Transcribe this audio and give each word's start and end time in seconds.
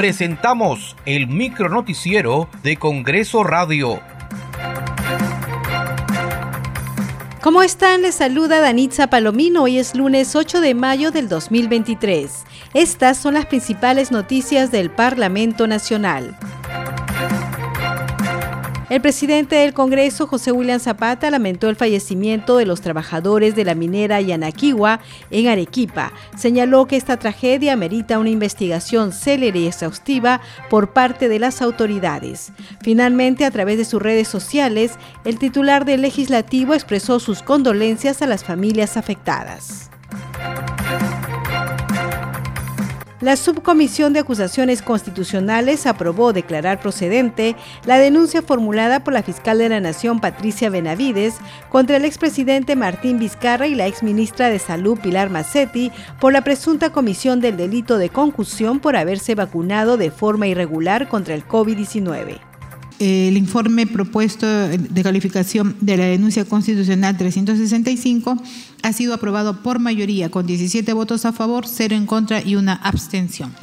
presentamos 0.00 0.96
el 1.04 1.26
micronoticiero 1.26 2.48
de 2.62 2.78
Congreso 2.78 3.44
Radio. 3.44 4.00
¿Cómo 7.42 7.62
están? 7.62 8.00
Les 8.00 8.14
saluda 8.14 8.60
Danitza 8.60 9.08
Palomino. 9.08 9.64
Hoy 9.64 9.78
es 9.78 9.94
lunes 9.94 10.34
8 10.34 10.62
de 10.62 10.72
mayo 10.72 11.10
del 11.10 11.28
2023. 11.28 12.44
Estas 12.72 13.18
son 13.18 13.34
las 13.34 13.44
principales 13.44 14.10
noticias 14.10 14.70
del 14.70 14.88
Parlamento 14.90 15.66
Nacional. 15.66 16.34
El 18.90 19.00
presidente 19.00 19.54
del 19.54 19.72
Congreso, 19.72 20.26
José 20.26 20.50
William 20.50 20.80
Zapata, 20.80 21.30
lamentó 21.30 21.68
el 21.68 21.76
fallecimiento 21.76 22.56
de 22.56 22.66
los 22.66 22.80
trabajadores 22.80 23.54
de 23.54 23.64
la 23.64 23.76
minera 23.76 24.20
Yanaquiwa 24.20 24.98
en 25.30 25.46
Arequipa. 25.46 26.12
Señaló 26.36 26.86
que 26.86 26.96
esta 26.96 27.16
tragedia 27.16 27.76
merita 27.76 28.18
una 28.18 28.30
investigación 28.30 29.12
célere 29.12 29.60
y 29.60 29.68
exhaustiva 29.68 30.40
por 30.68 30.92
parte 30.92 31.28
de 31.28 31.38
las 31.38 31.62
autoridades. 31.62 32.50
Finalmente, 32.82 33.44
a 33.44 33.52
través 33.52 33.78
de 33.78 33.84
sus 33.84 34.02
redes 34.02 34.26
sociales, 34.26 34.94
el 35.24 35.38
titular 35.38 35.84
del 35.84 36.02
legislativo 36.02 36.74
expresó 36.74 37.20
sus 37.20 37.42
condolencias 37.44 38.22
a 38.22 38.26
las 38.26 38.42
familias 38.42 38.96
afectadas. 38.96 39.89
La 43.20 43.36
Subcomisión 43.36 44.14
de 44.14 44.20
Acusaciones 44.20 44.80
Constitucionales 44.80 45.86
aprobó 45.86 46.32
declarar 46.32 46.80
procedente 46.80 47.54
la 47.84 47.98
denuncia 47.98 48.40
formulada 48.40 49.04
por 49.04 49.12
la 49.12 49.22
fiscal 49.22 49.58
de 49.58 49.68
la 49.68 49.78
Nación, 49.78 50.20
Patricia 50.20 50.70
Benavides, 50.70 51.34
contra 51.68 51.98
el 51.98 52.06
expresidente 52.06 52.76
Martín 52.76 53.18
Vizcarra 53.18 53.66
y 53.66 53.74
la 53.74 53.86
exministra 53.86 54.48
de 54.48 54.58
Salud, 54.58 54.98
Pilar 54.98 55.28
Massetti, 55.28 55.92
por 56.18 56.32
la 56.32 56.42
presunta 56.42 56.92
comisión 56.92 57.42
del 57.42 57.58
delito 57.58 57.98
de 57.98 58.08
concusión 58.08 58.80
por 58.80 58.96
haberse 58.96 59.34
vacunado 59.34 59.98
de 59.98 60.10
forma 60.10 60.46
irregular 60.46 61.10
contra 61.10 61.34
el 61.34 61.46
COVID-19 61.46 62.49
el 63.00 63.36
informe 63.38 63.86
propuesto 63.86 64.46
de 64.46 65.02
calificación 65.02 65.74
de 65.80 65.96
la 65.96 66.04
denuncia 66.04 66.44
constitucional 66.44 67.16
365 67.16 68.36
ha 68.82 68.92
sido 68.92 69.14
aprobado 69.14 69.62
por 69.62 69.78
mayoría 69.78 70.30
con 70.30 70.46
17 70.46 70.92
votos 70.92 71.24
a 71.24 71.32
favor, 71.32 71.66
0 71.66 71.96
en 71.96 72.06
contra 72.06 72.42
y 72.42 72.56
una 72.56 72.74
abstención. 72.74 73.54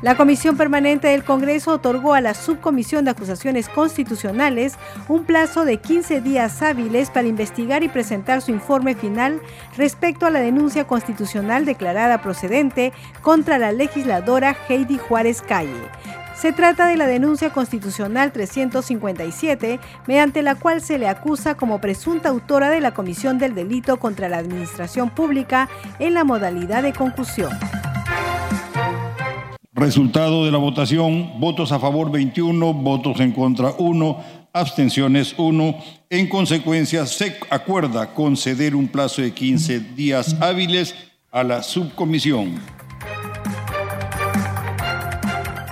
La 0.00 0.16
Comisión 0.16 0.56
Permanente 0.56 1.08
del 1.08 1.24
Congreso 1.24 1.72
otorgó 1.72 2.14
a 2.14 2.20
la 2.20 2.34
Subcomisión 2.34 3.04
de 3.04 3.10
Acusaciones 3.10 3.68
Constitucionales 3.68 4.74
un 5.08 5.24
plazo 5.24 5.64
de 5.64 5.78
15 5.78 6.20
días 6.20 6.62
hábiles 6.62 7.10
para 7.10 7.26
investigar 7.26 7.82
y 7.82 7.88
presentar 7.88 8.40
su 8.40 8.52
informe 8.52 8.94
final 8.94 9.40
respecto 9.76 10.26
a 10.26 10.30
la 10.30 10.38
denuncia 10.38 10.86
constitucional 10.86 11.64
declarada 11.64 12.22
procedente 12.22 12.92
contra 13.22 13.58
la 13.58 13.72
legisladora 13.72 14.56
Heidi 14.68 14.98
Juárez 14.98 15.42
Calle. 15.42 15.74
Se 16.40 16.52
trata 16.52 16.86
de 16.86 16.96
la 16.96 17.08
denuncia 17.08 17.50
constitucional 17.50 18.30
357, 18.30 19.80
mediante 20.06 20.42
la 20.42 20.54
cual 20.54 20.80
se 20.80 20.96
le 20.96 21.08
acusa 21.08 21.56
como 21.56 21.80
presunta 21.80 22.28
autora 22.28 22.70
de 22.70 22.80
la 22.80 22.94
comisión 22.94 23.38
del 23.38 23.56
delito 23.56 23.98
contra 23.98 24.28
la 24.28 24.38
administración 24.38 25.10
pública 25.10 25.68
en 25.98 26.14
la 26.14 26.22
modalidad 26.22 26.84
de 26.84 26.92
concusión. 26.92 27.50
Resultado 29.72 30.44
de 30.44 30.52
la 30.52 30.58
votación, 30.58 31.40
votos 31.40 31.72
a 31.72 31.80
favor 31.80 32.12
21, 32.12 32.72
votos 32.72 33.18
en 33.18 33.32
contra 33.32 33.72
1, 33.76 34.24
abstenciones 34.52 35.34
1. 35.38 35.76
En 36.08 36.28
consecuencia, 36.28 37.04
se 37.06 37.36
acuerda 37.50 38.14
conceder 38.14 38.76
un 38.76 38.86
plazo 38.86 39.22
de 39.22 39.32
15 39.32 39.80
días 39.96 40.36
hábiles 40.40 40.94
a 41.32 41.42
la 41.42 41.64
subcomisión. 41.64 42.77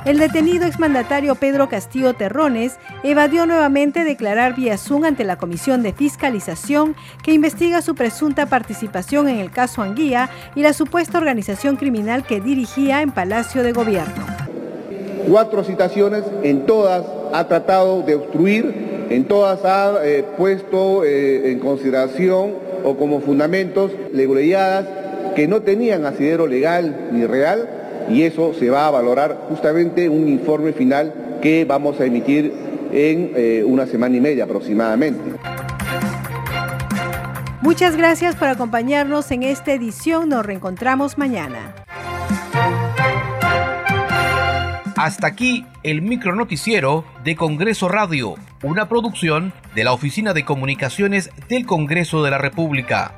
El 0.06 0.18
detenido 0.18 0.66
exmandatario 0.66 1.34
Pedro 1.34 1.68
Castillo 1.68 2.14
Terrones 2.14 2.78
evadió 3.02 3.44
nuevamente 3.44 4.04
declarar 4.04 4.54
vía 4.54 4.78
Zoom 4.78 5.04
ante 5.04 5.24
la 5.24 5.34
Comisión 5.34 5.82
de 5.82 5.92
Fiscalización 5.92 6.94
que 7.24 7.32
investiga 7.32 7.82
su 7.82 7.96
presunta 7.96 8.46
participación 8.46 9.28
en 9.28 9.40
el 9.40 9.50
caso 9.50 9.82
Anguía 9.82 10.30
y 10.54 10.62
la 10.62 10.74
supuesta 10.74 11.18
organización 11.18 11.74
criminal 11.74 12.24
que 12.24 12.40
dirigía 12.40 13.02
en 13.02 13.10
Palacio 13.10 13.64
de 13.64 13.72
Gobierno. 13.72 14.24
Cuatro 15.28 15.64
citaciones, 15.64 16.22
en 16.44 16.66
todas 16.66 17.04
ha 17.32 17.48
tratado 17.48 18.02
de 18.02 18.14
obstruir, 18.14 19.08
en 19.10 19.24
todas 19.24 19.64
ha 19.64 20.04
eh, 20.04 20.24
puesto 20.36 21.02
eh, 21.02 21.50
en 21.50 21.58
consideración 21.58 22.52
o 22.84 22.96
como 22.96 23.20
fundamentos 23.22 23.90
legularidades 24.12 24.86
que 25.34 25.48
no 25.48 25.62
tenían 25.62 26.06
asidero 26.06 26.46
legal 26.46 27.08
ni 27.10 27.26
real 27.26 27.68
y 28.08 28.22
eso 28.22 28.54
se 28.54 28.70
va 28.70 28.86
a 28.86 28.90
valorar 28.90 29.46
justamente 29.48 30.08
un 30.08 30.28
informe 30.28 30.72
final 30.72 31.38
que 31.42 31.64
vamos 31.64 32.00
a 32.00 32.04
emitir 32.04 32.52
en 32.92 33.32
eh, 33.34 33.64
una 33.66 33.86
semana 33.86 34.16
y 34.16 34.20
media 34.20 34.44
aproximadamente. 34.44 35.38
Muchas 37.60 37.96
gracias 37.96 38.36
por 38.36 38.48
acompañarnos 38.48 39.30
en 39.32 39.42
esta 39.42 39.72
edición. 39.72 40.28
Nos 40.28 40.46
reencontramos 40.46 41.18
mañana. 41.18 41.74
Hasta 44.96 45.26
aquí 45.26 45.66
el 45.82 46.00
micronoticiero 46.00 47.04
de 47.22 47.36
Congreso 47.36 47.88
Radio, 47.88 48.36
una 48.62 48.88
producción 48.88 49.52
de 49.74 49.84
la 49.84 49.92
Oficina 49.92 50.32
de 50.32 50.44
Comunicaciones 50.44 51.30
del 51.48 51.66
Congreso 51.66 52.22
de 52.22 52.30
la 52.30 52.38
República. 52.38 53.14